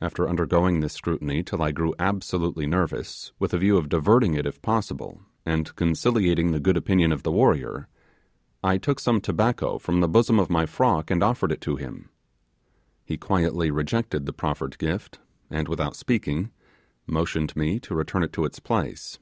[0.00, 4.46] After undergoing this scrutiny till I grew absolutely nervous, with a view of diverting it
[4.46, 7.86] if possible, and conciliating the good opinion of the warrior,
[8.64, 12.08] I took some tobacco from the bosom of my frock and offered it to him.
[13.04, 15.18] He quietly rejected the proffered gift,
[15.50, 16.50] and, without speaking,
[17.06, 19.18] motioned me to return it to its place.